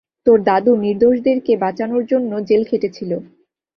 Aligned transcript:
তোর 0.27 0.37
দাদু 0.43 0.71
নির্দোষদেরকে 0.77 1.53
বাঁচানোর 1.63 2.03
জন্য 2.11 2.31
জেল 2.49 2.61
খেটেছিল। 2.69 3.11